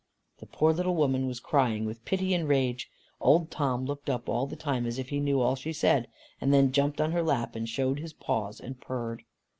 The 0.39 0.47
poor 0.47 0.73
little 0.73 0.95
woman 0.95 1.27
was 1.27 1.39
crying 1.39 1.85
with 1.85 2.05
pity 2.05 2.33
and 2.33 2.47
rage. 2.49 2.89
Old 3.19 3.51
Tom 3.51 3.85
looked 3.85 4.09
up 4.09 4.27
all 4.27 4.47
the 4.47 4.55
time 4.55 4.87
as 4.87 4.97
if 4.97 5.09
he 5.09 5.19
knew 5.19 5.39
all 5.39 5.55
she 5.55 5.71
said, 5.73 6.07
and 6.41 6.51
then 6.51 6.71
jumped 6.71 6.99
on 6.99 7.11
her 7.11 7.21
lap, 7.21 7.55
and 7.55 7.69
showed 7.69 7.99
his 7.99 8.11
paws, 8.11 8.59
and 8.59 8.81
purred. 8.81 9.21